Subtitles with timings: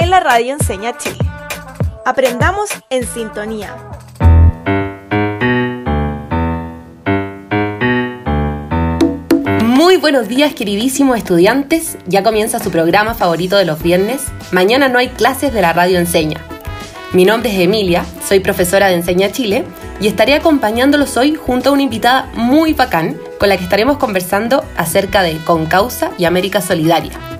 [0.00, 1.18] En la radio Enseña Chile.
[2.04, 3.74] Aprendamos en sintonía.
[9.64, 14.22] Muy buenos días queridísimos estudiantes, ya comienza su programa favorito de los viernes,
[14.52, 16.40] Mañana no hay clases de la radio Enseña.
[17.12, 19.64] Mi nombre es Emilia, soy profesora de Enseña Chile
[20.00, 24.64] y estaré acompañándolos hoy junto a una invitada muy bacán con la que estaremos conversando
[24.76, 27.37] acerca de Concausa y América Solidaria.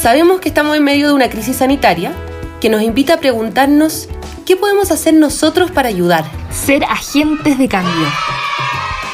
[0.00, 2.12] Sabemos que estamos en medio de una crisis sanitaria
[2.58, 4.08] que nos invita a preguntarnos
[4.46, 6.24] qué podemos hacer nosotros para ayudar.
[6.50, 8.08] Ser agentes de cambio.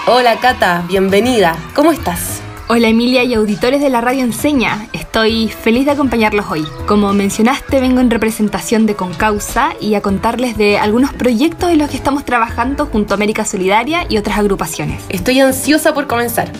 [0.06, 1.56] Hola Cata, bienvenida.
[1.74, 2.40] ¿Cómo estás?
[2.68, 4.86] Hola Emilia y auditores de la radio Enseña.
[4.92, 6.64] Estoy feliz de acompañarlos hoy.
[6.86, 11.90] Como mencionaste, vengo en representación de Concausa y a contarles de algunos proyectos en los
[11.90, 15.02] que estamos trabajando junto a América Solidaria y otras agrupaciones.
[15.08, 16.52] Estoy ansiosa por comenzar.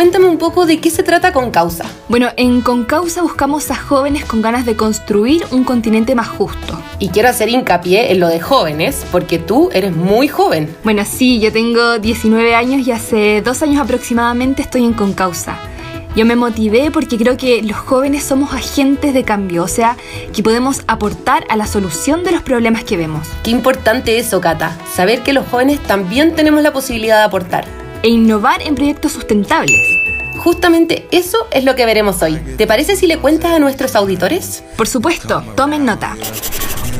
[0.00, 1.84] Cuéntame un poco de qué se trata Concausa.
[2.08, 6.82] Bueno, en Concausa buscamos a jóvenes con ganas de construir un continente más justo.
[6.98, 10.74] Y quiero hacer hincapié en lo de jóvenes, porque tú eres muy joven.
[10.84, 15.58] Bueno, sí, yo tengo 19 años y hace dos años aproximadamente estoy en Concausa.
[16.16, 19.98] Yo me motivé porque creo que los jóvenes somos agentes de cambio, o sea,
[20.32, 23.28] que podemos aportar a la solución de los problemas que vemos.
[23.42, 27.66] Qué importante eso, Cata, saber que los jóvenes también tenemos la posibilidad de aportar.
[28.02, 29.89] E innovar en proyectos sustentables.
[30.40, 32.38] Justamente eso es lo que veremos hoy.
[32.56, 34.64] ¿Te parece si le cuentas a nuestros auditores?
[34.74, 36.16] Por supuesto, tomen nota.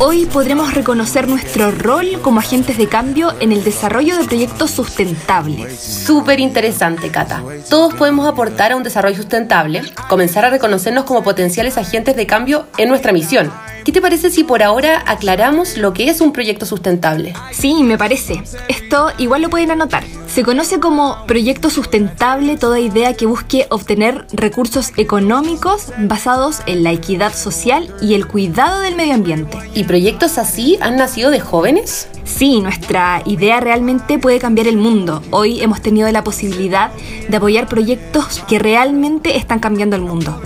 [0.03, 5.79] Hoy podremos reconocer nuestro rol como agentes de cambio en el desarrollo de proyectos sustentables.
[5.79, 7.43] Súper interesante, Cata.
[7.69, 12.67] Todos podemos aportar a un desarrollo sustentable, comenzar a reconocernos como potenciales agentes de cambio
[12.79, 13.53] en nuestra misión.
[13.85, 17.35] ¿Qué te parece si por ahora aclaramos lo que es un proyecto sustentable?
[17.51, 18.43] Sí, me parece.
[18.69, 20.05] Esto igual lo pueden anotar.
[20.27, 26.93] Se conoce como proyecto sustentable toda idea que busque obtener recursos económicos basados en la
[26.93, 29.59] equidad social y el cuidado del medio ambiente.
[29.75, 32.07] ¿Y proyectos así han nacido de jóvenes?
[32.23, 35.21] Sí, nuestra idea realmente puede cambiar el mundo.
[35.33, 36.93] Hoy hemos tenido la posibilidad
[37.29, 40.41] de apoyar proyectos que realmente están cambiando el mundo.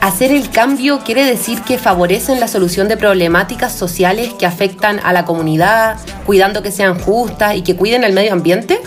[0.00, 5.12] Hacer el cambio quiere decir que favorecen la solución de problemáticas sociales que afectan a
[5.12, 8.80] la comunidad, cuidando que sean justas y que cuiden el medio ambiente.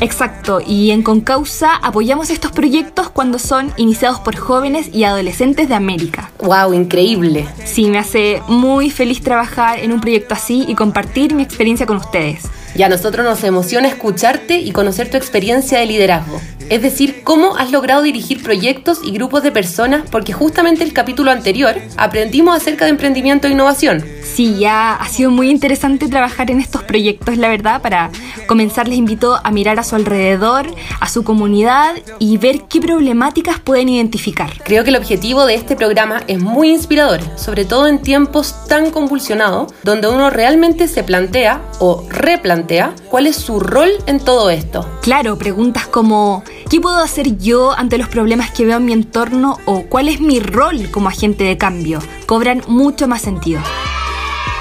[0.00, 5.74] Exacto, y en Concausa apoyamos estos proyectos cuando son iniciados por jóvenes y adolescentes de
[5.74, 6.30] América.
[6.40, 6.74] ¡Wow!
[6.74, 7.46] Increíble.
[7.64, 11.96] Sí, me hace muy feliz trabajar en un proyecto así y compartir mi experiencia con
[11.96, 12.44] ustedes.
[12.74, 16.40] Y a nosotros nos emociona escucharte y conocer tu experiencia de liderazgo.
[16.68, 21.30] Es decir, cómo has logrado dirigir proyectos y grupos de personas, porque justamente el capítulo
[21.30, 24.04] anterior aprendimos acerca de emprendimiento e innovación.
[24.22, 27.80] Sí, ya ha sido muy interesante trabajar en estos proyectos, la verdad.
[27.80, 28.10] Para
[28.48, 30.66] comenzar les invito a mirar a su alrededor,
[31.00, 34.50] a su comunidad y ver qué problemáticas pueden identificar.
[34.64, 38.90] Creo que el objetivo de este programa es muy inspirador, sobre todo en tiempos tan
[38.90, 44.86] convulsionados, donde uno realmente se plantea o replantea cuál es su rol en todo esto.
[45.02, 49.58] Claro, preguntas como ¿qué puedo hacer yo ante los problemas que veo en mi entorno
[49.66, 52.00] o cuál es mi rol como agente de cambio?
[52.26, 53.60] Cobran mucho más sentido.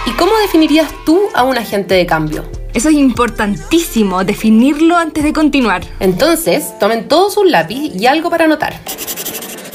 [0.06, 2.44] ¿Y cómo definirías tú a un agente de cambio?
[2.74, 5.84] Eso es importantísimo, definirlo antes de continuar.
[6.00, 8.82] Entonces, tomen todos un lápiz y algo para anotar.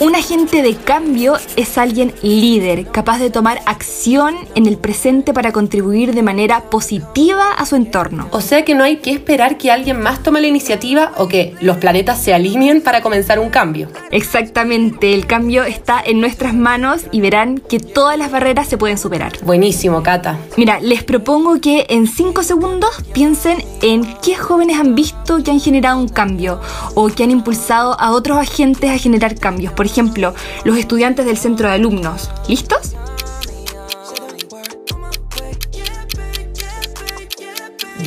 [0.01, 5.53] Un agente de cambio es alguien líder, capaz de tomar acción en el presente para
[5.53, 8.27] contribuir de manera positiva a su entorno.
[8.31, 11.55] O sea que no hay que esperar que alguien más tome la iniciativa o que
[11.61, 13.89] los planetas se alineen para comenzar un cambio.
[14.11, 18.97] Exactamente, el cambio está en nuestras manos y verán que todas las barreras se pueden
[18.97, 19.35] superar.
[19.45, 20.39] Buenísimo, Cata.
[20.57, 25.61] Mira, les propongo que en 5 segundos piensen en qué jóvenes han visto que han
[25.61, 26.59] generado un cambio
[26.95, 29.75] o que han impulsado a otros agentes a generar cambios.
[29.75, 30.35] Por ejemplo,
[30.65, 32.31] los estudiantes del centro de alumnos.
[32.49, 32.95] ¿Listos?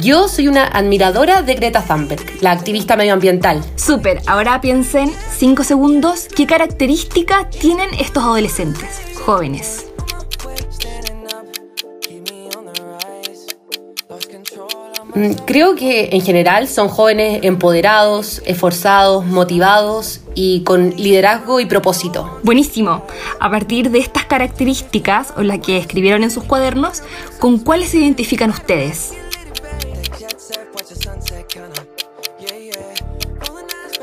[0.01, 3.63] Yo soy una admiradora de Greta Thunberg, la activista medioambiental.
[3.75, 9.92] Súper, ahora piensen 5 segundos qué características tienen estos adolescentes, jóvenes.
[15.45, 22.39] Creo que en general son jóvenes empoderados, esforzados, motivados y con liderazgo y propósito.
[22.43, 23.05] Buenísimo.
[23.39, 27.03] A partir de estas características o las que escribieron en sus cuadernos,
[27.39, 29.13] ¿con cuáles se identifican ustedes?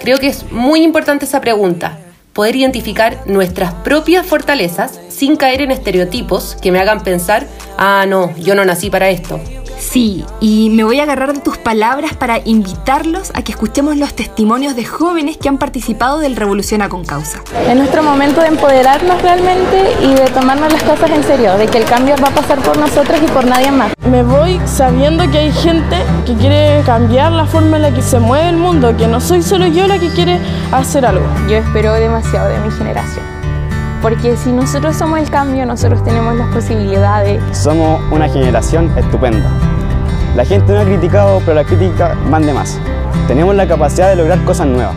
[0.00, 1.99] Creo que es muy importante esa pregunta,
[2.32, 7.46] poder identificar nuestras propias fortalezas sin caer en estereotipos que me hagan pensar,
[7.76, 9.38] ah, no, yo no nací para esto.
[9.81, 14.15] Sí, y me voy a agarrar de tus palabras para invitarlos a que escuchemos los
[14.15, 17.43] testimonios de jóvenes que han participado del Revolución con Causa.
[17.67, 21.79] Es nuestro momento de empoderarnos realmente y de tomarnos las cosas en serio, de que
[21.79, 23.93] el cambio va a pasar por nosotros y por nadie más.
[24.06, 28.21] Me voy sabiendo que hay gente que quiere cambiar la forma en la que se
[28.21, 30.38] mueve el mundo, que no soy solo yo la que quiere
[30.73, 31.25] hacer algo.
[31.49, 33.25] Yo espero demasiado de mi generación.
[34.03, 37.43] Porque si nosotros somos el cambio, nosotros tenemos las posibilidades.
[37.56, 39.50] Somos una generación estupenda.
[40.37, 42.79] La gente no ha criticado, pero la crítica mande más.
[43.27, 44.94] Tenemos la capacidad de lograr cosas nuevas.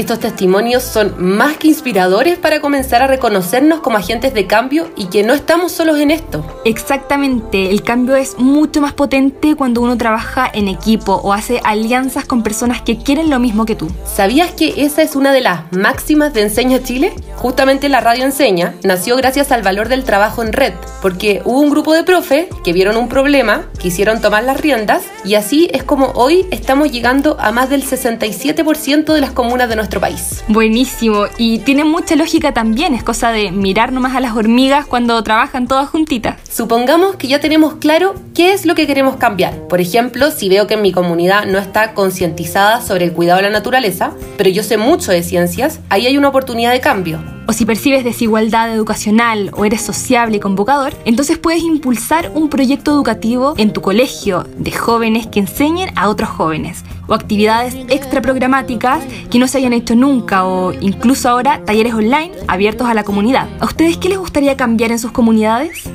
[0.00, 5.08] Estos testimonios son más que inspiradores para comenzar a reconocernos como agentes de cambio y
[5.08, 6.42] que no estamos solos en esto.
[6.64, 12.24] Exactamente, el cambio es mucho más potente cuando uno trabaja en equipo o hace alianzas
[12.24, 13.90] con personas que quieren lo mismo que tú.
[14.06, 17.12] ¿Sabías que esa es una de las máximas de Enseña Chile?
[17.36, 21.68] Justamente la radio Enseña nació gracias al valor del trabajo en red, porque hubo un
[21.68, 26.12] grupo de profe que vieron un problema, quisieron tomar las riendas y así es como
[26.14, 30.44] hoy estamos llegando a más del 67% de las comunas de nuestro país.
[30.46, 35.22] Buenísimo, y tiene mucha lógica también, es cosa de mirar nomás a las hormigas cuando
[35.24, 36.36] trabajan todas juntitas.
[36.48, 39.66] Supongamos que ya tenemos claro qué es lo que queremos cambiar.
[39.68, 43.44] Por ejemplo, si veo que en mi comunidad no está concientizada sobre el cuidado de
[43.44, 47.20] la naturaleza, pero yo sé mucho de ciencias, ahí hay una oportunidad de cambio
[47.50, 52.92] o si percibes desigualdad educacional o eres sociable y convocador, entonces puedes impulsar un proyecto
[52.92, 59.38] educativo en tu colegio de jóvenes que enseñen a otros jóvenes o actividades extraprogramáticas que
[59.38, 63.48] no se hayan hecho nunca o incluso ahora talleres online abiertos a la comunidad.
[63.58, 65.90] ¿A ustedes qué les gustaría cambiar en sus comunidades?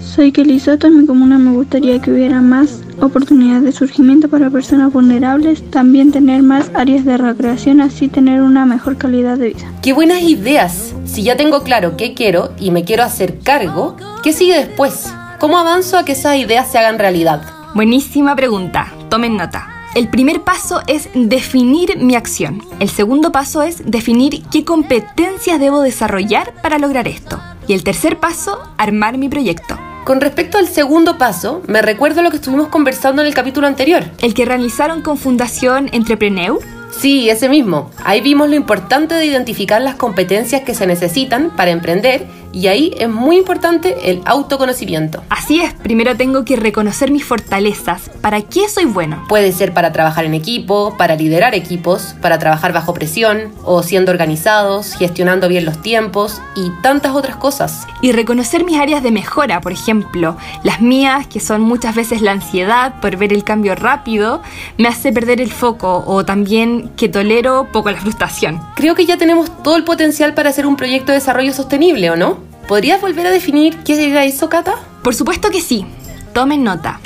[0.00, 4.50] Soy Kelly Soto, en mi comuna me gustaría que hubiera más oportunidades de surgimiento para
[4.50, 9.72] personas vulnerables, también tener más áreas de recreación, así tener una mejor calidad de vida.
[9.80, 10.94] ¡Qué buenas ideas!
[11.04, 15.14] Si ya tengo claro qué quiero y me quiero hacer cargo, ¿qué sigue después?
[15.38, 17.42] ¿Cómo avanzo a que esas ideas se hagan realidad?
[17.74, 19.71] Buenísima pregunta, tomen nota.
[19.94, 22.62] El primer paso es definir mi acción.
[22.80, 27.38] El segundo paso es definir qué competencias debo desarrollar para lograr esto.
[27.68, 29.78] Y el tercer paso, armar mi proyecto.
[30.04, 34.02] Con respecto al segundo paso, me recuerdo lo que estuvimos conversando en el capítulo anterior.
[34.22, 36.58] El que realizaron con Fundación Entrepreneur.
[36.90, 37.90] Sí, ese mismo.
[38.02, 42.94] Ahí vimos lo importante de identificar las competencias que se necesitan para emprender y ahí
[42.98, 45.22] es muy importante el autoconocimiento.
[45.28, 48.10] Así es, primero tengo que reconocer mis fortalezas.
[48.20, 49.24] ¿Para qué soy bueno?
[49.28, 54.12] Puede ser para trabajar en equipo, para liderar equipos, para trabajar bajo presión, o siendo
[54.12, 57.86] organizados, gestionando bien los tiempos y tantas otras cosas.
[58.02, 62.32] Y reconocer mis áreas de mejora, por ejemplo, las mías, que son muchas veces la
[62.32, 64.42] ansiedad por ver el cambio rápido,
[64.78, 68.60] me hace perder el foco, o también que tolero poco la frustración.
[68.76, 72.16] Creo que ya tenemos todo el potencial para hacer un proyecto de desarrollo sostenible, ¿o
[72.16, 72.41] no?
[72.68, 74.74] ¿Podrías volver a definir qué era eso, Cata?
[75.02, 75.84] Por supuesto que sí.
[76.32, 77.00] Tomen nota.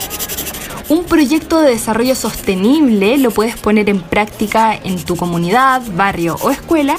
[0.88, 6.50] Un proyecto de desarrollo sostenible lo puedes poner en práctica en tu comunidad, barrio o
[6.50, 6.96] escuela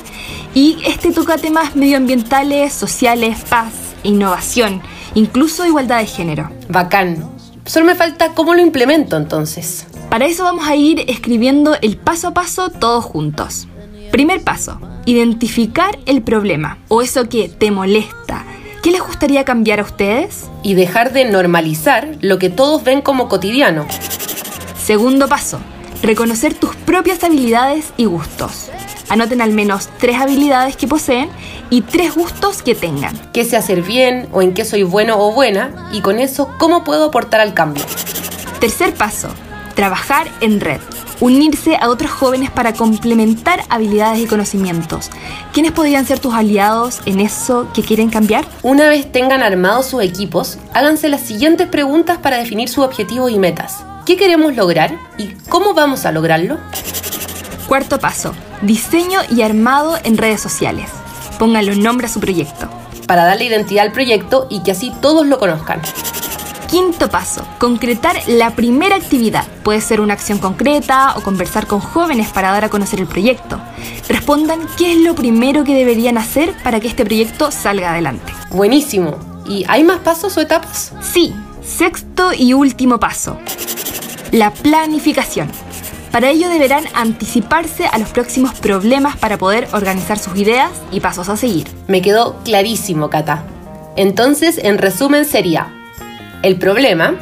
[0.53, 3.71] y este toca temas medioambientales, sociales, paz,
[4.03, 4.81] innovación,
[5.13, 6.49] incluso igualdad de género.
[6.67, 7.29] Bacán.
[7.65, 9.87] Solo me falta cómo lo implemento entonces.
[10.09, 13.67] Para eso vamos a ir escribiendo el paso a paso todos juntos.
[14.11, 18.45] Primer paso, identificar el problema o eso que te molesta.
[18.87, 20.45] ¿Qué les gustaría cambiar a ustedes?
[20.63, 23.85] Y dejar de normalizar lo que todos ven como cotidiano.
[24.81, 25.59] Segundo paso,
[26.01, 28.69] reconocer tus propias habilidades y gustos.
[29.09, 31.27] Anoten al menos tres habilidades que poseen
[31.69, 33.13] y tres gustos que tengan.
[33.33, 35.89] ¿Qué sé hacer bien o en qué soy bueno o buena?
[35.91, 37.83] Y con eso, ¿cómo puedo aportar al cambio?
[38.61, 39.27] Tercer paso,
[39.75, 40.79] trabajar en red
[41.19, 45.09] unirse a otros jóvenes para complementar habilidades y conocimientos.
[45.53, 48.45] ¿Quiénes podrían ser tus aliados en eso que quieren cambiar?
[48.63, 53.39] Una vez tengan armados sus equipos, háganse las siguientes preguntas para definir sus objetivos y
[53.39, 53.83] metas.
[54.05, 56.57] ¿Qué queremos lograr y cómo vamos a lograrlo?
[57.67, 60.89] Cuarto paso, diseño y armado en redes sociales.
[61.37, 62.69] Pónganle un nombre a su proyecto.
[63.05, 65.81] Para darle identidad al proyecto y que así todos lo conozcan.
[66.67, 69.45] Quinto paso, concretar la primera actividad.
[69.63, 73.57] Puede ser una acción concreta o conversar con jóvenes para dar a conocer el proyecto.
[74.09, 78.33] Respondan qué es lo primero que deberían hacer para que este proyecto salga adelante.
[78.49, 79.17] Buenísimo.
[79.47, 80.91] ¿Y hay más pasos o etapas?
[80.99, 81.33] Sí,
[81.63, 83.37] sexto y último paso.
[84.33, 85.49] La planificación.
[86.11, 91.29] Para ello deberán anticiparse a los próximos problemas para poder organizar sus ideas y pasos
[91.29, 91.69] a seguir.
[91.87, 93.45] Me quedó clarísimo, Cata.
[93.95, 95.76] Entonces, en resumen, sería
[96.47, 97.15] el problema,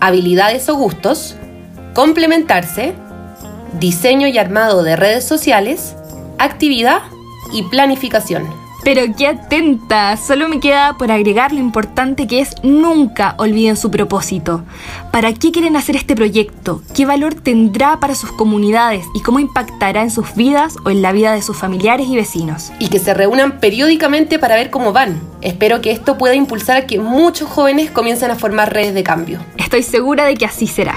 [0.00, 1.36] habilidades o gustos,
[1.94, 2.94] complementarse,
[3.78, 5.94] diseño y armado de redes sociales,
[6.38, 7.02] actividad
[7.52, 8.65] y planificación.
[8.86, 13.90] Pero qué atenta, solo me queda por agregar lo importante que es nunca olviden su
[13.90, 14.62] propósito.
[15.10, 16.82] ¿Para qué quieren hacer este proyecto?
[16.94, 21.10] ¿Qué valor tendrá para sus comunidades y cómo impactará en sus vidas o en la
[21.10, 22.70] vida de sus familiares y vecinos?
[22.78, 25.20] Y que se reúnan periódicamente para ver cómo van.
[25.40, 29.40] Espero que esto pueda impulsar a que muchos jóvenes comiencen a formar redes de cambio.
[29.56, 30.94] Estoy segura de que así será.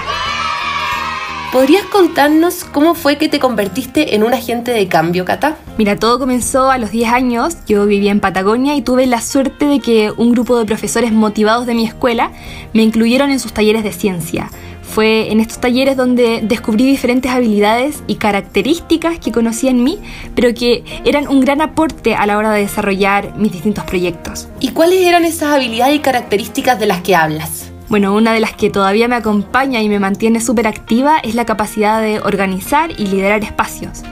[1.52, 5.56] ¿Podrías contarnos cómo fue que te convertiste en un agente de cambio, Cata?
[5.78, 7.56] Mira, todo comenzó a los 10 años.
[7.66, 11.66] Yo vivía en Patagonia y tuve la suerte de que un grupo de profesores motivados
[11.66, 12.30] de mi escuela
[12.72, 14.48] me incluyeron en sus talleres de ciencia.
[14.82, 19.98] Fue en estos talleres donde descubrí diferentes habilidades y características que conocía en mí,
[20.36, 24.46] pero que eran un gran aporte a la hora de desarrollar mis distintos proyectos.
[24.60, 27.69] ¿Y cuáles eran esas habilidades y características de las que hablas?
[27.90, 31.44] Bueno, una de las que todavía me acompaña y me mantiene súper activa es la
[31.44, 34.04] capacidad de organizar y liderar espacios.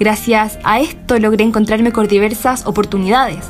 [0.00, 3.44] Gracias a esto logré encontrarme con diversas oportunidades.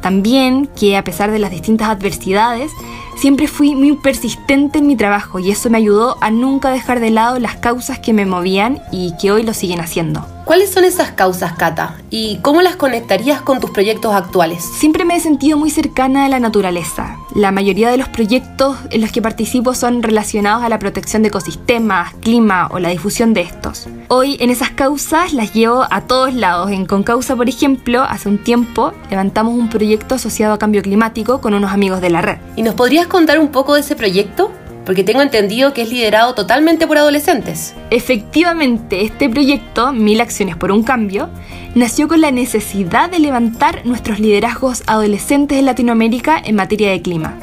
[0.00, 2.72] También que a pesar de las distintas adversidades,
[3.18, 7.10] siempre fui muy persistente en mi trabajo y eso me ayudó a nunca dejar de
[7.10, 10.35] lado las causas que me movían y que hoy lo siguen haciendo.
[10.46, 11.96] ¿Cuáles son esas causas, Cata?
[12.08, 14.62] ¿Y cómo las conectarías con tus proyectos actuales?
[14.62, 17.16] Siempre me he sentido muy cercana a la naturaleza.
[17.34, 21.30] La mayoría de los proyectos en los que participo son relacionados a la protección de
[21.30, 23.88] ecosistemas, clima o la difusión de estos.
[24.06, 26.70] Hoy en esas causas las llevo a todos lados.
[26.70, 31.54] En Concausa, por ejemplo, hace un tiempo levantamos un proyecto asociado a cambio climático con
[31.54, 32.38] unos amigos de la red.
[32.54, 34.52] ¿Y nos podrías contar un poco de ese proyecto?
[34.86, 37.74] Porque tengo entendido que es liderado totalmente por adolescentes.
[37.90, 41.28] Efectivamente, este proyecto, Mil Acciones por un Cambio,
[41.74, 47.36] nació con la necesidad de levantar nuestros liderazgos adolescentes en Latinoamérica en materia de clima.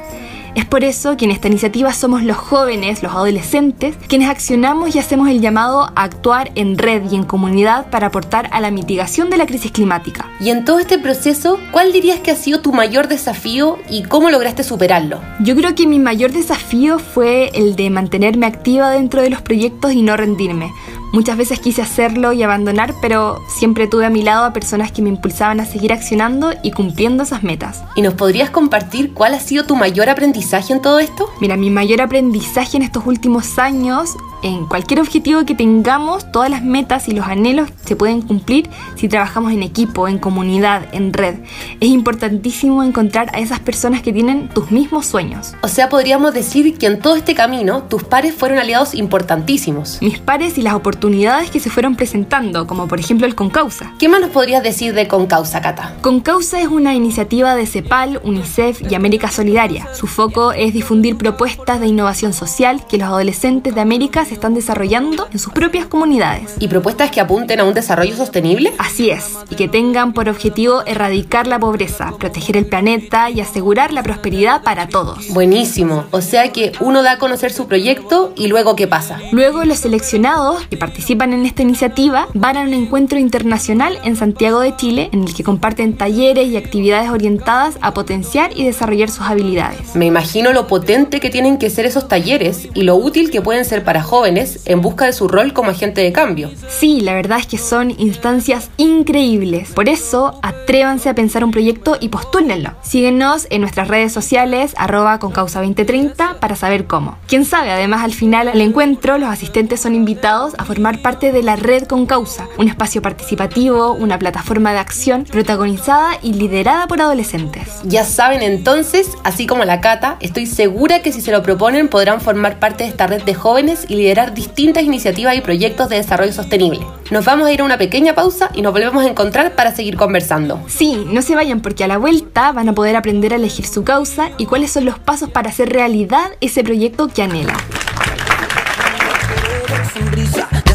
[0.55, 4.99] Es por eso que en esta iniciativa somos los jóvenes, los adolescentes, quienes accionamos y
[4.99, 9.31] hacemos el llamado a actuar en red y en comunidad para aportar a la mitigación
[9.31, 10.29] de la crisis climática.
[10.39, 14.29] Y en todo este proceso, ¿cuál dirías que ha sido tu mayor desafío y cómo
[14.29, 15.19] lograste superarlo?
[15.39, 19.93] Yo creo que mi mayor desafío fue el de mantenerme activa dentro de los proyectos
[19.93, 20.71] y no rendirme
[21.13, 25.03] Muchas veces quise hacerlo y abandonar, pero siempre tuve a mi lado a personas que
[25.03, 27.83] me impulsaban a seguir accionando y cumpliendo esas metas.
[27.95, 31.29] ¿Y nos podrías compartir cuál ha sido tu mayor aprendizaje en todo esto?
[31.39, 36.63] Mira, mi mayor aprendizaje en estos últimos años en cualquier objetivo que tengamos, todas las
[36.63, 41.35] metas y los anhelos se pueden cumplir si trabajamos en equipo, en comunidad, en red.
[41.79, 45.53] Es importantísimo encontrar a esas personas que tienen tus mismos sueños.
[45.61, 49.97] O sea, podríamos decir que en todo este camino tus pares fueron aliados importantísimos.
[50.01, 53.93] Mis pares y las oportunidades que se fueron presentando, como por ejemplo el Concausa.
[53.97, 55.95] ¿Qué más nos podrías decir de Concausa, Cata?
[56.01, 59.87] Concausa es una iniciativa de CEPAL, UNICEF y América Solidaria.
[59.93, 65.27] Su foco es difundir propuestas de innovación social que los adolescentes de América están desarrollando
[65.31, 66.55] en sus propias comunidades.
[66.59, 68.73] ¿Y propuestas que apunten a un desarrollo sostenible?
[68.77, 73.93] Así es, y que tengan por objetivo erradicar la pobreza, proteger el planeta y asegurar
[73.93, 75.29] la prosperidad para todos.
[75.29, 79.19] Buenísimo, o sea que uno da a conocer su proyecto y luego ¿qué pasa?
[79.31, 84.59] Luego los seleccionados que participan en esta iniciativa van a un encuentro internacional en Santiago
[84.59, 89.25] de Chile en el que comparten talleres y actividades orientadas a potenciar y desarrollar sus
[89.25, 89.95] habilidades.
[89.95, 93.65] Me imagino lo potente que tienen que ser esos talleres y lo útil que pueden
[93.65, 96.49] ser para jóvenes en busca de su rol como agente de cambio.
[96.69, 99.71] Sí, la verdad es que son instancias increíbles.
[99.71, 102.71] Por eso, atrévanse a pensar un proyecto y postúlenlo.
[102.81, 107.17] Síguenos en nuestras redes sociales, arroba con causa 2030, para saber cómo.
[107.27, 111.43] Quién sabe, además al final del encuentro, los asistentes son invitados a formar parte de
[111.43, 117.01] la red con causa, un espacio participativo, una plataforma de acción protagonizada y liderada por
[117.01, 117.81] adolescentes.
[117.83, 122.21] Ya saben entonces, así como la Cata, estoy segura que si se lo proponen podrán
[122.21, 126.31] formar parte de esta red de jóvenes y liderar distintas iniciativas y proyectos de desarrollo
[126.31, 126.81] sostenible.
[127.09, 129.97] Nos vamos a ir a una pequeña pausa y nos volvemos a encontrar para seguir
[129.97, 130.61] conversando.
[130.67, 133.83] Sí, no se vayan porque a la vuelta van a poder aprender a elegir su
[133.83, 137.57] causa y cuáles son los pasos para hacer realidad ese proyecto que anhela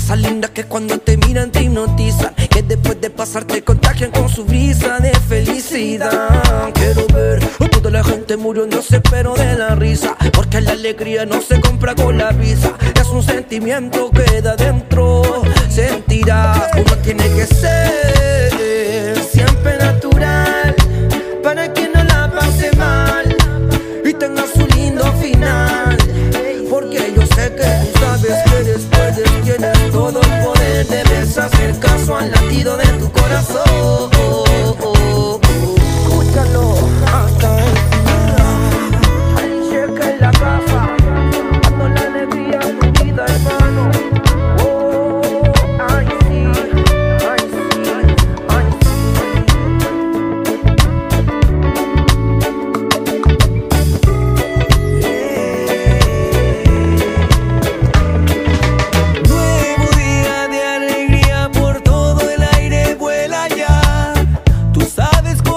[0.08, 4.28] esas lindas que cuando te miran te hipnotizan Que después de pasar te contagian con
[4.30, 7.57] su brisa de felicidad Quiero ver
[8.28, 12.18] te murió no se pero de la risa Porque la alegría no se compra con
[12.18, 15.22] la risa Es un sentimiento que da dentro
[15.70, 16.68] Sentirás.
[16.72, 20.76] Como tiene que ser Siempre natural
[21.42, 23.34] Para que no la pase mal
[24.04, 25.96] Y tenga su lindo final.
[26.68, 31.78] Porque yo sé que tú sabes que después de tienes todo el poder Debes hacer
[31.78, 34.17] caso al latido de tu corazón.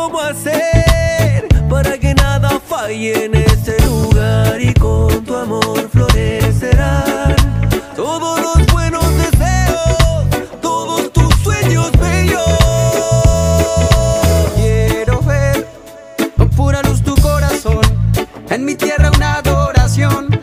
[0.01, 7.36] cómo hacer para que nada falle en este lugar y con tu amor florecerán
[7.96, 12.41] todos los buenos deseos, todos tus sueños bellos.
[14.55, 15.67] Quiero ver
[16.36, 17.81] con pura luz tu corazón,
[18.50, 20.39] en mi tierra una adoración,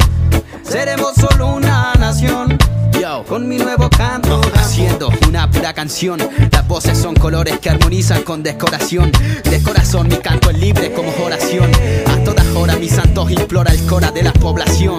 [0.62, 2.56] seremos solo una nación,
[3.26, 5.10] con mi nuevo canto haciendo
[5.48, 6.20] una pura canción.
[6.52, 9.10] Las voces son colores que armonizan con decoración.
[9.44, 11.70] De corazón mi canto es libre como oración.
[12.06, 14.98] A todas horas mis santos implora el cora de la población.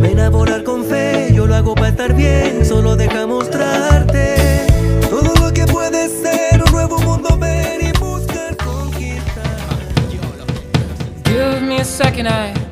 [0.00, 4.66] Ven a volar con fe, yo lo hago para estar bien, solo deja mostrarte
[5.08, 9.56] todo lo que puede ser un nuevo mundo ver y buscar conquistar.
[11.24, 12.65] Give me a second, I,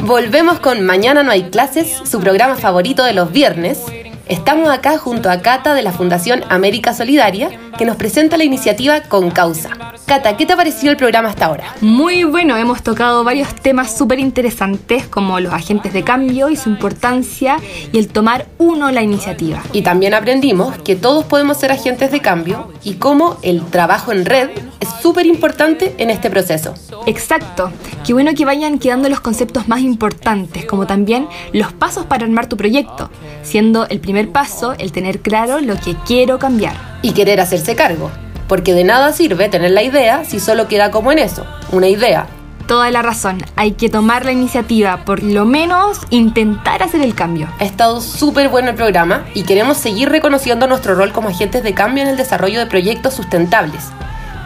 [0.00, 3.80] Volvemos con Mañana no hay clases, su programa favorito de los viernes.
[4.28, 9.02] Estamos acá junto a Cata de la Fundación América Solidaria, que nos presenta la iniciativa
[9.02, 9.91] Con Causa.
[10.12, 11.74] Cata, ¿qué te ha parecido el programa hasta ahora?
[11.80, 16.68] Muy bueno, hemos tocado varios temas súper interesantes como los agentes de cambio y su
[16.68, 17.56] importancia
[17.92, 19.62] y el tomar uno la iniciativa.
[19.72, 24.26] Y también aprendimos que todos podemos ser agentes de cambio y cómo el trabajo en
[24.26, 24.50] red
[24.80, 26.74] es súper importante en este proceso.
[27.06, 27.72] Exacto,
[28.06, 32.50] qué bueno que vayan quedando los conceptos más importantes, como también los pasos para armar
[32.50, 33.08] tu proyecto,
[33.42, 36.92] siendo el primer paso el tener claro lo que quiero cambiar.
[37.00, 38.12] Y querer hacerse cargo,
[38.52, 42.26] porque de nada sirve tener la idea si solo queda como en eso, una idea.
[42.66, 47.48] Toda la razón, hay que tomar la iniciativa, por lo menos intentar hacer el cambio.
[47.60, 51.72] Ha estado súper bueno el programa y queremos seguir reconociendo nuestro rol como agentes de
[51.72, 53.84] cambio en el desarrollo de proyectos sustentables.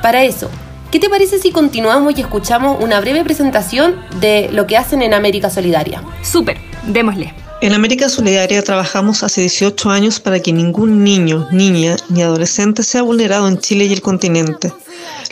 [0.03, 0.51] Para eso,
[0.93, 5.15] ¿qué te parece si continuamos y escuchamos una breve presentación de lo que hacen en
[5.15, 6.01] América Solidaria?
[6.23, 7.35] Súper, démosle.
[7.63, 13.01] En América Solidaria trabajamos hace 18 años para que ningún niño, niña ni adolescente sea
[13.01, 14.75] vulnerado en Chile y el continente.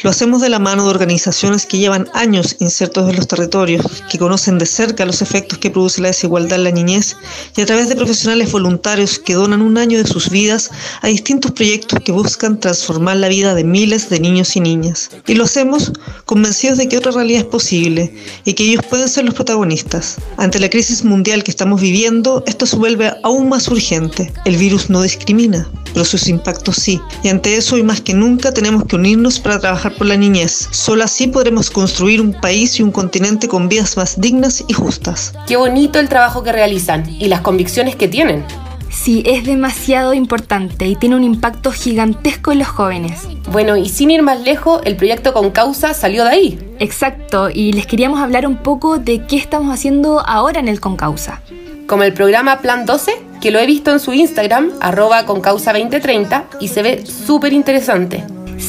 [0.02, 4.18] Lo hacemos de la mano de organizaciones que llevan años insertos en los territorios, que
[4.18, 7.16] conocen de cerca los efectos que produce la desigualdad en la niñez
[7.56, 11.52] y a través de profesionales voluntarios que donan un año de sus vidas a distintos
[11.52, 15.10] proyectos que buscan transformar la vida de miles de niños y niñas.
[15.26, 15.92] Y lo hacemos
[16.26, 20.16] convencidos de que otra realidad es posible y que ellos pueden ser los protagonistas.
[20.36, 24.32] Ante la crisis mundial que estamos viviendo, esto se vuelve aún más urgente.
[24.44, 27.00] El virus no discrimina, pero sus impactos sí.
[27.22, 30.68] Y ante eso, hoy más que nunca, tenemos que unirnos para trabajar por la niñez.
[30.70, 35.32] Solo así podremos construir un país y un continente con vidas más dignas y justas.
[35.46, 38.44] Qué bonito el trabajo que realizan y las convicciones que tienen.
[38.94, 43.28] Sí, es demasiado importante y tiene un impacto gigantesco en los jóvenes.
[43.50, 46.76] Bueno, y sin ir más lejos, el proyecto Con Causa salió de ahí.
[46.78, 50.96] Exacto, y les queríamos hablar un poco de qué estamos haciendo ahora en el Con
[50.96, 51.42] Causa.
[51.86, 56.68] Como el programa Plan 12, que lo he visto en su Instagram, arroba concausa2030, y
[56.68, 58.24] se ve súper interesante.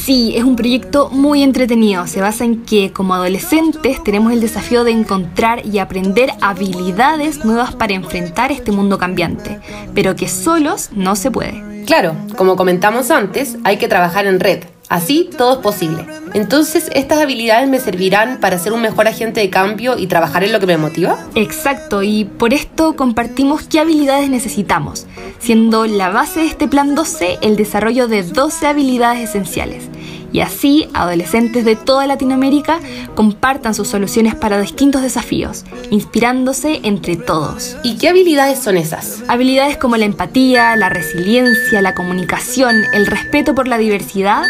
[0.05, 2.05] Sí, es un proyecto muy entretenido.
[2.05, 7.73] Se basa en que como adolescentes tenemos el desafío de encontrar y aprender habilidades nuevas
[7.73, 9.59] para enfrentar este mundo cambiante,
[9.95, 11.83] pero que solos no se puede.
[11.87, 14.65] Claro, como comentamos antes, hay que trabajar en red.
[14.89, 16.05] Así todo es posible.
[16.33, 20.51] Entonces, ¿estas habilidades me servirán para ser un mejor agente de cambio y trabajar en
[20.51, 21.17] lo que me motiva?
[21.35, 25.07] Exacto, y por esto compartimos qué habilidades necesitamos,
[25.39, 29.89] siendo la base de este plan 12 el desarrollo de 12 habilidades esenciales.
[30.35, 32.81] Y así, adolescentes de toda Latinoamérica
[33.15, 37.77] compartan sus soluciones para distintos desafíos, inspirándose entre todos.
[37.83, 39.23] ¿Y qué habilidades son esas?
[39.29, 44.43] Habilidades como la empatía, la resiliencia, la comunicación, el respeto por la diversidad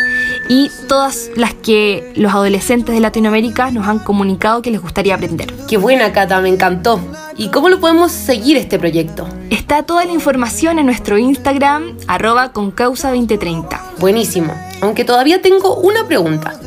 [0.50, 5.54] y todas las que los adolescentes de Latinoamérica nos han comunicado que les gustaría aprender.
[5.68, 7.00] Qué buena, Cata, me encantó.
[7.38, 9.28] ¿Y cómo lo podemos seguir este proyecto?
[9.52, 13.80] Está toda la información en nuestro Instagram, arroba concausa2030.
[14.00, 14.56] Buenísimo.
[14.82, 16.60] Aunque todavía tengo una pregunta.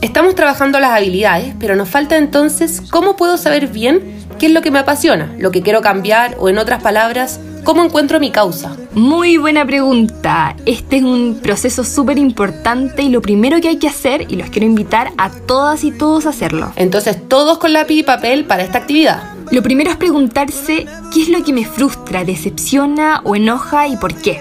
[0.00, 4.62] Estamos trabajando las habilidades, pero nos falta entonces cómo puedo saber bien qué es lo
[4.62, 8.74] que me apasiona, lo que quiero cambiar o en otras palabras, cómo encuentro mi causa.
[8.92, 10.56] Muy buena pregunta.
[10.64, 14.48] Este es un proceso súper importante y lo primero que hay que hacer, y los
[14.48, 16.72] quiero invitar a todas y todos a hacerlo.
[16.76, 19.34] Entonces todos con lápiz y papel para esta actividad.
[19.50, 24.14] Lo primero es preguntarse qué es lo que me frustra, decepciona o enoja y por
[24.14, 24.40] qué.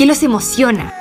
[0.00, 0.94] ¿Qué los emociona?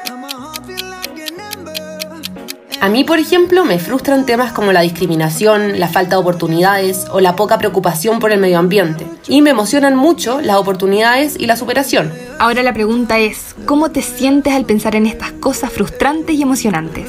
[2.81, 7.21] A mí, por ejemplo, me frustran temas como la discriminación, la falta de oportunidades o
[7.21, 9.07] la poca preocupación por el medio ambiente.
[9.29, 12.11] Y me emocionan mucho las oportunidades y la superación.
[12.39, 17.07] Ahora la pregunta es, ¿cómo te sientes al pensar en estas cosas frustrantes y emocionantes?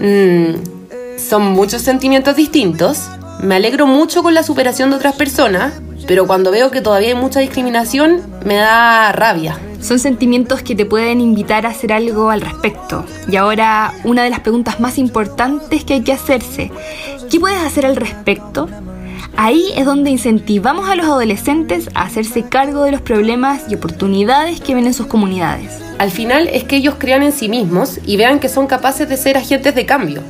[0.00, 3.02] Mm, son muchos sentimientos distintos.
[3.42, 5.74] Me alegro mucho con la superación de otras personas,
[6.06, 9.58] pero cuando veo que todavía hay mucha discriminación, me da rabia.
[9.80, 13.04] Son sentimientos que te pueden invitar a hacer algo al respecto.
[13.28, 16.70] Y ahora, una de las preguntas más importantes que hay que hacerse,
[17.30, 18.68] ¿qué puedes hacer al respecto?
[19.36, 24.60] Ahí es donde incentivamos a los adolescentes a hacerse cargo de los problemas y oportunidades
[24.60, 25.80] que ven en sus comunidades.
[25.98, 29.16] Al final es que ellos crean en sí mismos y vean que son capaces de
[29.16, 30.22] ser agentes de cambio.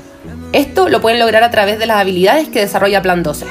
[0.53, 3.44] Esto lo pueden lograr a través de las habilidades que desarrolla Plan 12.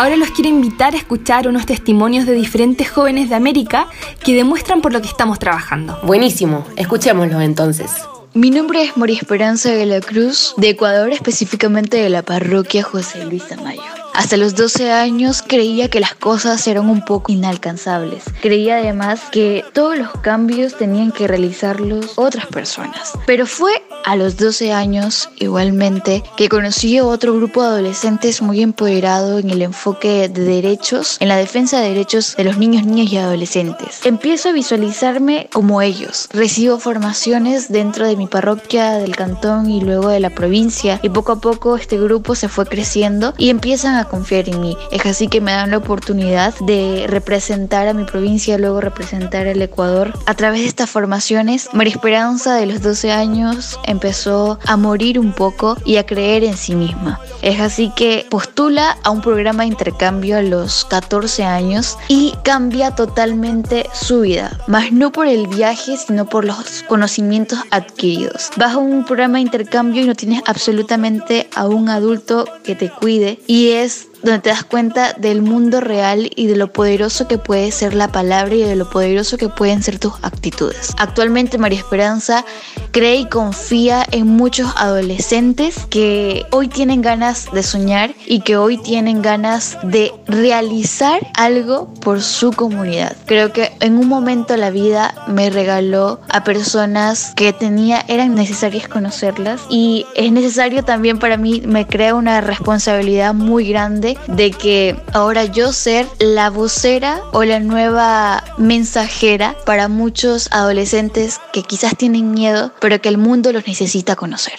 [0.00, 3.86] Ahora los quiero invitar a escuchar unos testimonios de diferentes jóvenes de América
[4.24, 6.00] que demuestran por lo que estamos trabajando.
[6.04, 7.90] Buenísimo, escuchémoslos entonces.
[8.32, 13.26] Mi nombre es María Esperanza de la Cruz, de Ecuador, específicamente de la parroquia José
[13.26, 13.99] Luis Amayo.
[14.14, 18.24] Hasta los 12 años creía que las cosas eran un poco inalcanzables.
[18.42, 23.12] Creía además que todos los cambios tenían que realizarlos otras personas.
[23.26, 28.62] Pero fue a los 12 años, igualmente, que conocí a otro grupo de adolescentes muy
[28.62, 33.12] empoderado en el enfoque de derechos, en la defensa de derechos de los niños, niñas
[33.12, 34.00] y adolescentes.
[34.04, 36.28] Empiezo a visualizarme como ellos.
[36.32, 41.32] Recibo formaciones dentro de mi parroquia, del cantón y luego de la provincia y poco
[41.32, 44.76] a poco este grupo se fue creciendo y empiezan a confiar en mí.
[44.90, 49.62] Es así que me dan la oportunidad de representar a mi provincia, luego representar el
[49.62, 50.12] Ecuador.
[50.26, 55.32] A través de estas formaciones, María Esperanza de los 12 años empezó a morir un
[55.32, 57.20] poco y a creer en sí misma.
[57.42, 62.94] Es así que postula a un programa de intercambio a los 14 años y cambia
[62.94, 68.50] totalmente su vida, más no por el viaje, sino por los conocimientos adquiridos.
[68.56, 72.90] Vas a un programa de intercambio y no tienes absolutamente a un adulto que te
[72.90, 77.28] cuide y es this donde te das cuenta del mundo real y de lo poderoso
[77.28, 80.94] que puede ser la palabra y de lo poderoso que pueden ser tus actitudes.
[80.98, 82.44] Actualmente María Esperanza
[82.90, 88.78] cree y confía en muchos adolescentes que hoy tienen ganas de soñar y que hoy
[88.78, 93.16] tienen ganas de realizar algo por su comunidad.
[93.26, 98.88] Creo que en un momento la vida me regaló a personas que tenía, eran necesarias
[98.88, 104.96] conocerlas y es necesario también para mí, me crea una responsabilidad muy grande de que
[105.12, 112.32] ahora yo ser la vocera o la nueva mensajera para muchos adolescentes que quizás tienen
[112.32, 114.54] miedo, pero que el mundo los necesita conocer.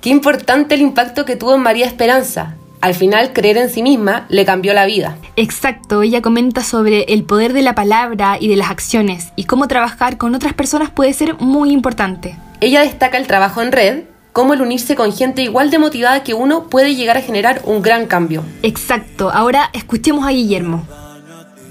[0.00, 2.56] Qué importante el impacto que tuvo en María Esperanza.
[2.84, 5.16] Al final, creer en sí misma le cambió la vida.
[5.36, 9.68] Exacto, ella comenta sobre el poder de la palabra y de las acciones y cómo
[9.68, 12.36] trabajar con otras personas puede ser muy importante.
[12.60, 14.02] Ella destaca el trabajo en red,
[14.34, 17.82] cómo el unirse con gente igual de motivada que uno puede llegar a generar un
[17.82, 18.42] gran cambio.
[18.62, 20.84] Exacto, ahora escuchemos a Guillermo.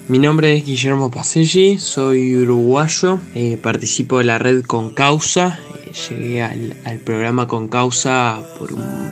[0.07, 5.91] Mi nombre es Guillermo Paselli, soy uruguayo, eh, participo de la red Con Causa, eh,
[6.09, 9.11] llegué al, al, programa Con Causa por un,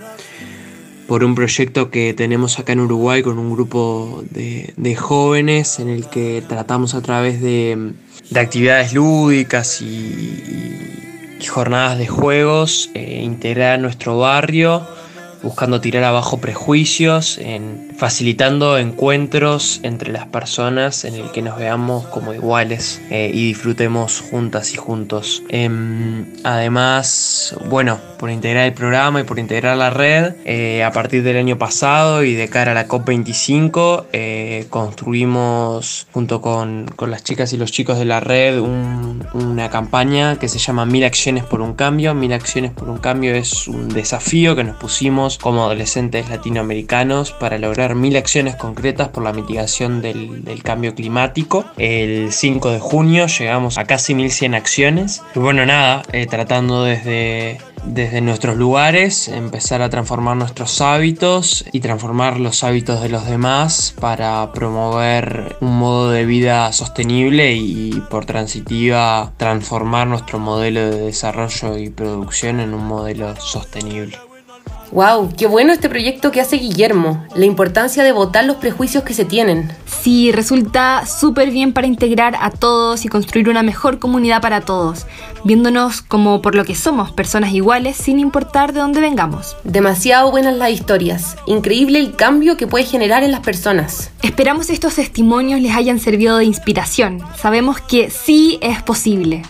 [1.07, 5.89] por un proyecto que tenemos acá en Uruguay con un grupo de, de jóvenes en
[5.89, 7.91] el que tratamos a través de,
[8.29, 10.90] de actividades lúdicas y, y,
[11.49, 14.85] jornadas de juegos eh, integrar nuestro barrio
[15.43, 22.05] buscando tirar abajo prejuicios, en facilitando encuentros entre las personas en el que nos veamos
[22.07, 25.43] como iguales eh, y disfrutemos juntas y juntos.
[25.49, 25.69] Eh,
[26.43, 31.37] además, bueno, por integrar el programa y por integrar la red, eh, a partir del
[31.37, 37.51] año pasado y de cara a la COP25, eh, construimos junto con, con, las chicas
[37.53, 41.61] y los chicos de la red un, una campaña que se llama Mil Acciones por
[41.61, 42.13] un Cambio.
[42.13, 47.57] Mil Acciones por un Cambio es un desafío que nos pusimos como adolescentes latinoamericanos para
[47.57, 51.65] lograr mil acciones concretas por la mitigación del, del cambio climático.
[51.77, 55.23] El 5 de junio llegamos a casi 1100 acciones.
[55.35, 61.79] Y bueno, nada, eh, tratando desde desde nuestros lugares, empezar a transformar nuestros hábitos y
[61.79, 68.25] transformar los hábitos de los demás para promover un modo de vida sostenible y por
[68.25, 74.17] transitiva transformar nuestro modelo de desarrollo y producción en un modelo sostenible.
[74.91, 79.13] Wow, qué bueno este proyecto que hace Guillermo, la importancia de votar los prejuicios que
[79.13, 79.71] se tienen.
[79.85, 85.05] Sí, resulta súper bien para integrar a todos y construir una mejor comunidad para todos,
[85.45, 89.55] viéndonos como por lo que somos, personas iguales sin importar de dónde vengamos.
[89.63, 94.11] Demasiado buenas las historias, increíble el cambio que puede generar en las personas.
[94.23, 99.43] Esperamos estos testimonios les hayan servido de inspiración, sabemos que sí es posible.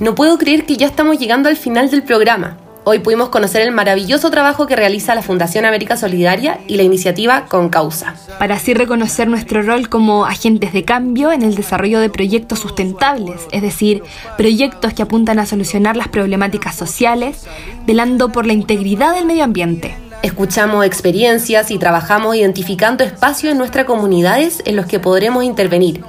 [0.00, 2.56] No puedo creer que ya estamos llegando al final del programa.
[2.92, 7.46] Hoy pudimos conocer el maravilloso trabajo que realiza la Fundación América Solidaria y la iniciativa
[7.46, 8.16] Con Causa.
[8.40, 13.42] Para así reconocer nuestro rol como agentes de cambio en el desarrollo de proyectos sustentables,
[13.52, 14.02] es decir,
[14.36, 17.46] proyectos que apuntan a solucionar las problemáticas sociales,
[17.86, 19.96] velando por la integridad del medio ambiente.
[20.24, 26.02] Escuchamos experiencias y trabajamos identificando espacios en nuestras comunidades en los que podremos intervenir.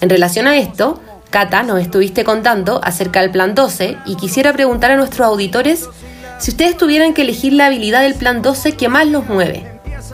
[0.00, 4.90] En relación a esto, Cata, nos estuviste contando acerca del Plan 12 y quisiera preguntar
[4.90, 5.88] a nuestros auditores
[6.38, 9.66] si ustedes tuvieran que elegir la habilidad del plan 12 que más los mueve,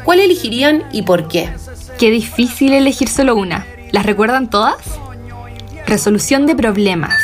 [0.05, 1.51] ¿cuál elegirían y por qué?
[1.99, 3.67] Qué difícil elegir solo una.
[3.91, 4.77] ¿Las recuerdan todas?
[5.87, 7.15] Resolución de problemas,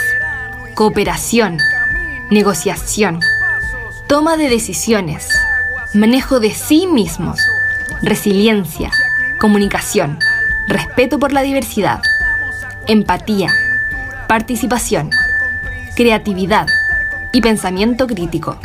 [0.74, 1.58] cooperación,
[2.30, 3.20] negociación,
[4.06, 5.28] toma de decisiones,
[5.94, 7.40] manejo de sí mismos,
[8.02, 8.90] resiliencia,
[9.40, 10.18] comunicación,
[10.66, 12.02] respeto por la diversidad,
[12.87, 13.54] empatía,
[14.26, 15.11] participación,
[15.94, 16.66] creatividad.
[17.30, 18.58] Y pensamiento crítico.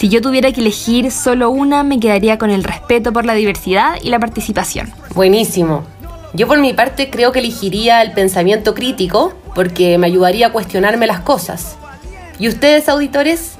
[0.00, 3.98] Si yo tuviera que elegir solo una, me quedaría con el respeto por la diversidad
[4.02, 4.90] y la participación.
[5.14, 5.84] Buenísimo.
[6.32, 11.06] Yo por mi parte creo que elegiría el pensamiento crítico porque me ayudaría a cuestionarme
[11.06, 11.76] las cosas.
[12.38, 13.56] ¿Y ustedes, auditores?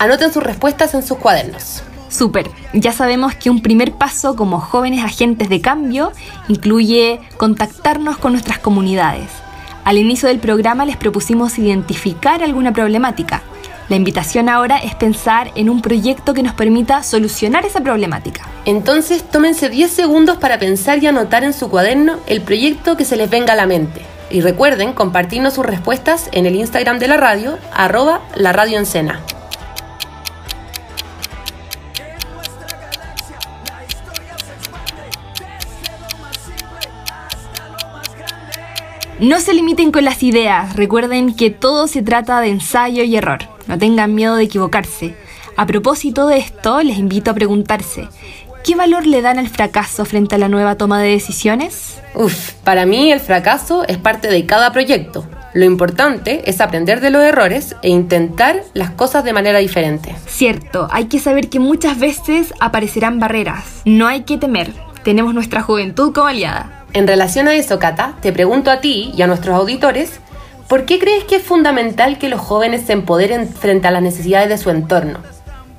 [0.00, 1.84] Anoten sus respuestas en sus cuadernos.
[2.08, 6.10] Súper, ya sabemos que un primer paso como jóvenes agentes de cambio
[6.48, 9.30] incluye contactarnos con nuestras comunidades.
[9.84, 13.44] Al inicio del programa les propusimos identificar alguna problemática
[13.88, 18.42] la invitación ahora es pensar en un proyecto que nos permita solucionar esa problemática.
[18.64, 23.16] Entonces, tómense 10 segundos para pensar y anotar en su cuaderno el proyecto que se
[23.16, 24.02] les venga a la mente.
[24.28, 28.86] Y recuerden compartirnos sus respuestas en el Instagram de la radio, arroba la radio en
[28.86, 29.20] cena.
[39.20, 43.55] No se limiten con las ideas, recuerden que todo se trata de ensayo y error
[43.66, 45.14] no tengan miedo de equivocarse.
[45.56, 48.08] A propósito de esto, les invito a preguntarse,
[48.64, 51.98] ¿qué valor le dan al fracaso frente a la nueva toma de decisiones?
[52.14, 55.26] Uf, para mí el fracaso es parte de cada proyecto.
[55.54, 60.14] Lo importante es aprender de los errores e intentar las cosas de manera diferente.
[60.26, 63.80] Cierto, hay que saber que muchas veces aparecerán barreras.
[63.86, 66.84] No hay que temer, tenemos nuestra juventud como aliada.
[66.92, 70.20] En relación a eso, Cata, te pregunto a ti y a nuestros auditores,
[70.68, 74.48] ¿Por qué crees que es fundamental que los jóvenes se empoderen frente a las necesidades
[74.48, 75.20] de su entorno?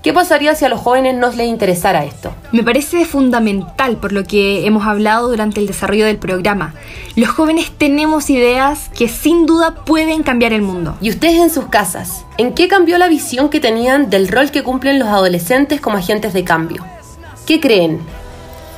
[0.01, 2.33] ¿Qué pasaría si a los jóvenes no les interesara esto?
[2.53, 6.73] Me parece fundamental por lo que hemos hablado durante el desarrollo del programa.
[7.17, 10.95] Los jóvenes tenemos ideas que sin duda pueden cambiar el mundo.
[11.01, 12.23] ¿Y ustedes en sus casas?
[12.37, 16.31] ¿En qué cambió la visión que tenían del rol que cumplen los adolescentes como agentes
[16.31, 16.85] de cambio?
[17.45, 17.99] ¿Qué creen?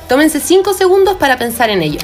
[0.08, 2.00] Tómense 5 segundos para pensar en ello.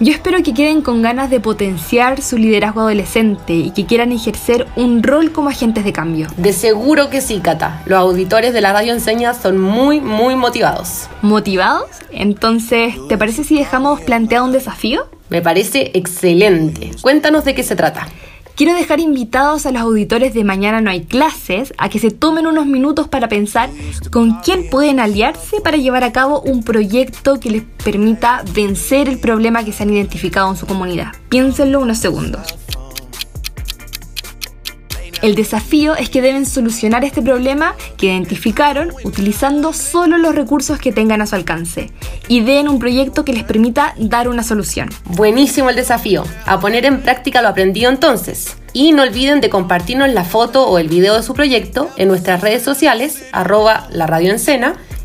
[0.00, 4.66] Yo espero que queden con ganas de potenciar su liderazgo adolescente y que quieran ejercer
[4.74, 6.26] un rol como agentes de cambio.
[6.36, 7.80] De seguro que sí, Cata.
[7.86, 11.08] Los auditores de la radio enseña son muy, muy motivados.
[11.22, 11.88] ¿Motivados?
[12.10, 15.06] Entonces, ¿te parece si dejamos planteado un desafío?
[15.28, 16.90] Me parece excelente.
[17.00, 18.08] Cuéntanos de qué se trata.
[18.56, 22.46] Quiero dejar invitados a los auditores de Mañana No hay clases a que se tomen
[22.46, 23.68] unos minutos para pensar
[24.12, 29.18] con quién pueden aliarse para llevar a cabo un proyecto que les permita vencer el
[29.18, 31.12] problema que se han identificado en su comunidad.
[31.28, 32.54] Piénsenlo unos segundos.
[35.24, 40.92] El desafío es que deben solucionar este problema que identificaron utilizando solo los recursos que
[40.92, 41.90] tengan a su alcance
[42.28, 44.90] y den un proyecto que les permita dar una solución.
[45.06, 46.24] Buenísimo el desafío.
[46.44, 48.58] A poner en práctica lo aprendido entonces.
[48.74, 52.42] Y no olviden de compartirnos la foto o el video de su proyecto en nuestras
[52.42, 54.38] redes sociales, arroba la radio en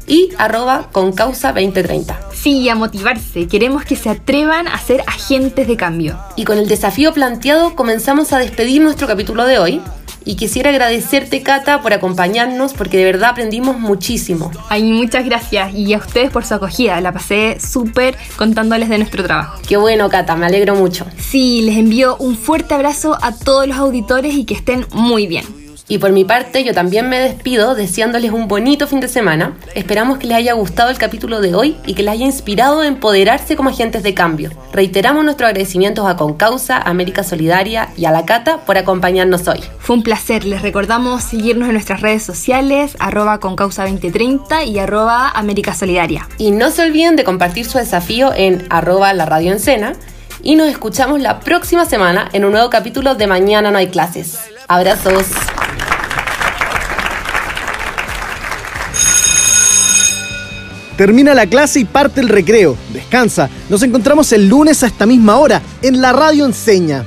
[0.06, 2.20] y arroba con causa 2030.
[2.34, 3.48] Sí, a motivarse.
[3.48, 6.20] Queremos que se atrevan a ser agentes de cambio.
[6.36, 9.82] Y con el desafío planteado comenzamos a despedir nuestro capítulo de hoy
[10.30, 14.52] y quisiera agradecerte, Cata, por acompañarnos porque de verdad aprendimos muchísimo.
[14.70, 17.02] Ay, muchas gracias y a ustedes por su acogida.
[17.02, 19.60] La pasé súper contándoles de nuestro trabajo.
[19.68, 21.08] Qué bueno, Cata, me alegro mucho.
[21.18, 25.59] Sí, les envío un fuerte abrazo a todos los auditores y que estén muy bien.
[25.90, 29.58] Y por mi parte, yo también me despido deseándoles un bonito fin de semana.
[29.74, 32.88] Esperamos que les haya gustado el capítulo de hoy y que les haya inspirado a
[32.88, 34.52] empoderarse como agentes de cambio.
[34.72, 39.64] Reiteramos nuestros agradecimientos a Concausa, América Solidaria y a la Cata por acompañarnos hoy.
[39.80, 40.46] Fue un placer.
[40.46, 46.30] Les recordamos seguirnos en nuestras redes sociales, arroba concausa2030 y arroba América Solidaria.
[46.38, 49.94] Y no se olviden de compartir su desafío en arroba la radio en cena.
[50.44, 54.38] Y nos escuchamos la próxima semana en un nuevo capítulo de Mañana no hay clases.
[54.68, 55.26] Abrazos.
[61.00, 62.76] Termina la clase y parte el recreo.
[62.92, 63.50] Descansa.
[63.70, 67.06] Nos encontramos el lunes a esta misma hora en la radio Enseña.